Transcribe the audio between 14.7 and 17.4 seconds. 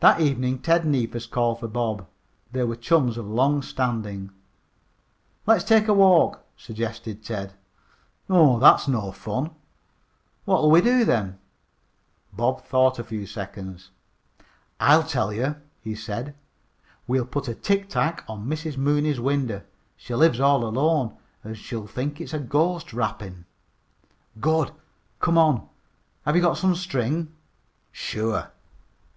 "I'll tell you," he said. "We'll